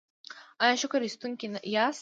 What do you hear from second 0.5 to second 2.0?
ایا شکر ایستونکي یاست؟